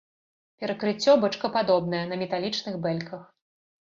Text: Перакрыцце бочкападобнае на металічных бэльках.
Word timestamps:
Перакрыцце 0.61 1.13
бочкападобнае 1.25 1.99
на 2.13 2.17
металічных 2.21 2.79
бэльках. 2.87 3.21